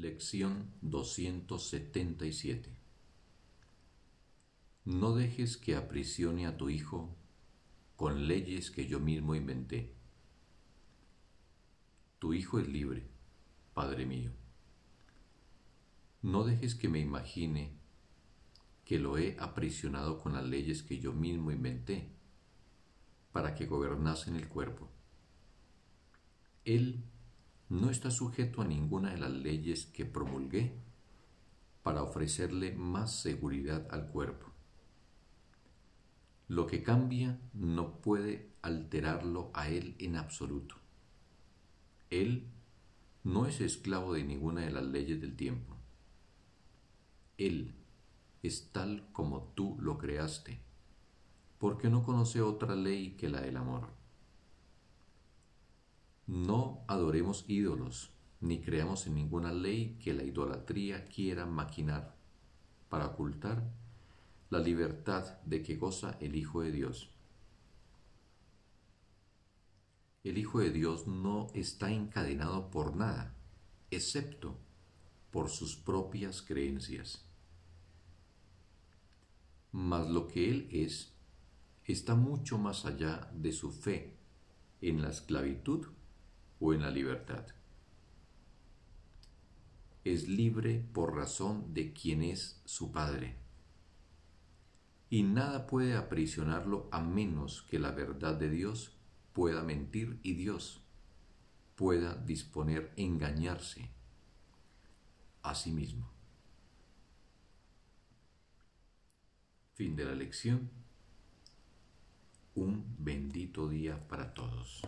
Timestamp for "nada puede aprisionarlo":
95.24-96.88